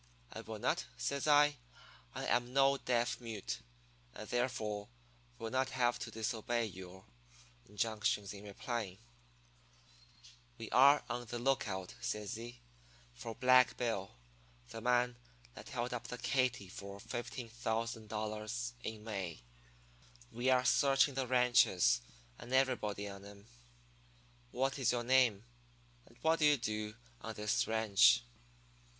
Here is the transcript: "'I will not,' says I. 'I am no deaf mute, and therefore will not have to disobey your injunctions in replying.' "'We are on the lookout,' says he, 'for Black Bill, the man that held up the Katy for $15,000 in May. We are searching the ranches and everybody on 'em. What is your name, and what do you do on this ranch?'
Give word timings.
"'I 0.33 0.41
will 0.41 0.57
not,' 0.57 0.87
says 0.97 1.27
I. 1.27 1.57
'I 2.15 2.25
am 2.25 2.53
no 2.53 2.79
deaf 2.79 3.21
mute, 3.21 3.59
and 4.15 4.27
therefore 4.27 4.87
will 5.37 5.51
not 5.51 5.69
have 5.69 5.99
to 5.99 6.09
disobey 6.09 6.65
your 6.65 7.05
injunctions 7.69 8.33
in 8.33 8.45
replying.' 8.45 8.97
"'We 10.57 10.71
are 10.71 11.03
on 11.07 11.27
the 11.27 11.37
lookout,' 11.37 11.93
says 12.01 12.33
he, 12.33 12.61
'for 13.13 13.35
Black 13.35 13.77
Bill, 13.77 14.15
the 14.69 14.81
man 14.81 15.17
that 15.53 15.69
held 15.69 15.93
up 15.93 16.07
the 16.07 16.17
Katy 16.17 16.67
for 16.67 16.97
$15,000 16.99 18.71
in 18.83 19.03
May. 19.03 19.43
We 20.31 20.49
are 20.49 20.65
searching 20.65 21.13
the 21.13 21.27
ranches 21.27 22.01
and 22.39 22.51
everybody 22.51 23.07
on 23.07 23.23
'em. 23.23 23.45
What 24.49 24.79
is 24.79 24.91
your 24.91 25.03
name, 25.03 25.45
and 26.07 26.17
what 26.23 26.39
do 26.39 26.45
you 26.45 26.57
do 26.57 26.95
on 27.21 27.35
this 27.35 27.67
ranch?' 27.67 28.23